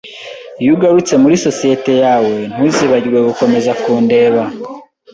Iyo 0.61 0.71
ugarutse 0.75 1.13
muri 1.23 1.35
sosiyete 1.45 1.91
yawe, 2.03 2.35
ntuzibagirwe 2.53 3.19
gukomeza 3.29 3.71
kundeba. 3.81 4.43